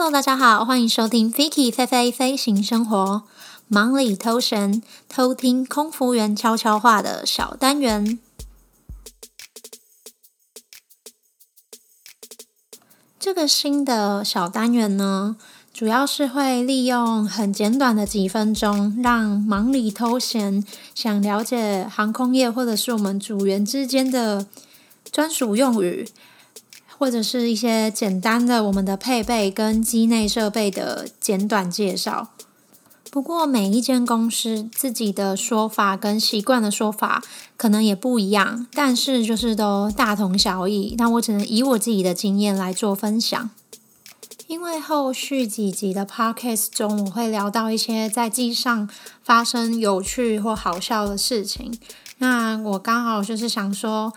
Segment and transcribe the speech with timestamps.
[0.00, 3.24] Hello，大家好，欢迎收听 Vicky 飞飞飞行生活，
[3.66, 8.20] 忙里偷闲，偷听空服员悄悄话的小单元。
[13.18, 15.36] 这个新的小单元呢，
[15.74, 24.46] 主要是会利用很简短的几分钟，让忙里偷闲想了解航空业或者是我们组员之间的
[25.10, 26.08] 专属用语，
[26.98, 32.28] 或者是一些简单的我们的配备跟机内设备的简短介绍。
[33.10, 37.22] 不过每一间公司自己的说法跟习惯的说法
[37.56, 40.94] 可能也不一样，但是就是都大同小异。
[40.98, 43.48] 那我只能以我自己的经验来做分享。
[44.46, 48.88] 因为后续几集的 podcast 中，我会聊到一些在机上
[49.22, 51.78] 发生有趣或好笑的事情。
[52.18, 54.12] 那我刚好就是想说，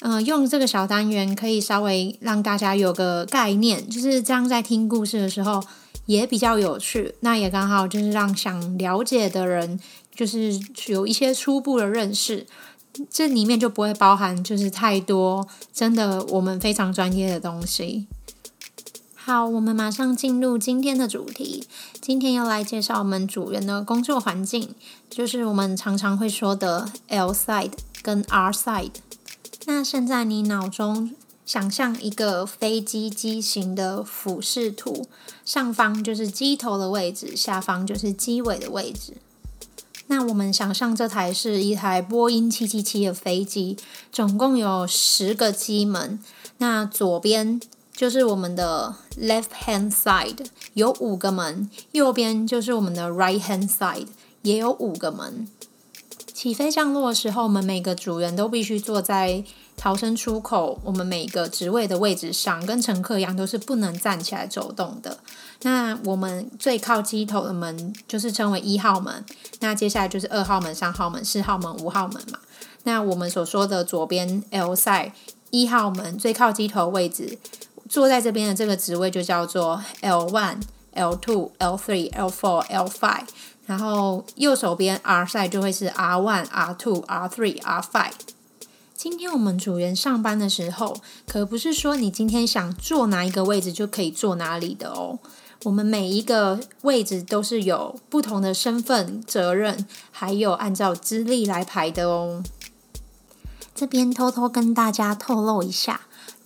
[0.00, 5.62] 嗯、呃，用这个小单元可以稍微让大家有个概念，就是这样在听故事的时候
[6.06, 7.14] 也比较有趣。
[7.20, 9.78] 那也刚好就是让想了解的人，
[10.14, 12.46] 就是有一些初步的认识。
[13.08, 18.08] 这里面就不会包含就是太多真的我们非常专业的东西。
[19.14, 21.64] 好，我们马上进入今天的主题。
[22.00, 24.74] 今天要来介绍我们主人的工作环境，
[25.08, 27.72] 就是我们常常会说的 L side
[28.02, 28.92] 跟 R side。
[29.72, 31.14] 那现在你脑中
[31.46, 35.06] 想象一个飞机机型的俯视图，
[35.44, 39.12] 上方就是机头的位置，下方就是机尾的位置。
[40.08, 43.76] 那我们想象这台是一台波音七七七的飞机，
[44.10, 46.18] 总共有十个机门。
[46.58, 47.60] 那左边。
[47.92, 54.06] 就是我们的 left hand side 有五个门，右边就是我们的 right hand side
[54.40, 55.46] 也有五个门。
[56.40, 59.44] 起飞降落的时候，我们每个组员都必须坐在
[59.76, 65.18] 逃生出口，我们每个职位的位置上，跟乘客一样，都是不能站起来走动的。
[65.60, 69.22] 那我们最靠机头的门就是称为一号门，
[69.58, 72.38] 那接下来就是二号门、三号门、四号门、五号门嘛。
[72.84, 75.12] 那我们所说的左边 L 塞
[75.50, 77.38] 一号门最靠机头位置。
[77.86, 80.62] 坐在这边的这个职位就叫做 L one、
[80.94, 83.26] L two、L three、L four、L five，
[83.70, 88.10] 然后右手边 R 系就会是 R one、R two、R three、R five。
[88.96, 90.96] 今天我们组员上班的时候，
[91.28, 95.20] 可不是说你今天想坐哪一个位置就可以坐哪里的哦。
[95.62, 102.42] 我们每一个位置都是有不同的身份、责任，还有按照资历来排的哦。
[103.72, 106.00] 这边偷偷跟大家透露一下。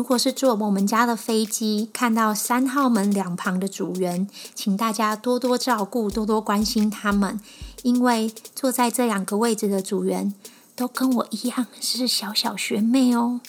[0.00, 7.38] 如果是坐我们家的飞机，看到三号门两旁的组员，请大家多多照顾，多多关心他们，
[7.82, 10.34] 因为坐在这两个位置的组员
[10.74, 13.42] 都跟我一样是小小学妹哦。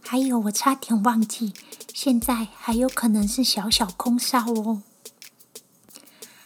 [0.00, 1.52] 还有，我差点忘记，
[1.92, 4.80] 现在还有可能是小小空少哦。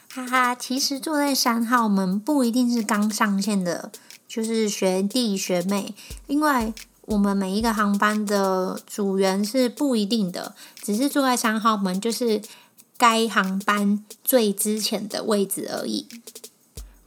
[0.09, 3.93] 哈哈，其实坐在三号门不一定是刚上线的，
[4.27, 5.95] 就是学弟学妹，
[6.27, 6.73] 因为。
[7.09, 12.39] 我们每一个航班的组员是不一定的，只是坐在三号门，就是
[12.97, 16.07] 该航班最之前的位置而已。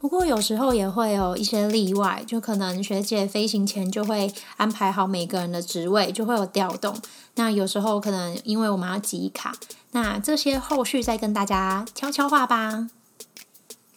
[0.01, 6.97] 不过有时候也会有一些例外，就可能学姐飞行前就会安排好每个人的职位，就会有调动。
[7.37, 9.55] 那有时候可能因为我们要集卡，
[9.93, 12.89] 那这些后续再跟大家悄悄话吧。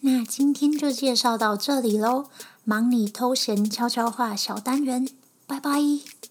[0.01, 2.25] 那今天就介绍到这里喽，
[2.63, 5.07] 忙里偷闲悄悄话小单元。
[5.47, 6.24] 拜拜。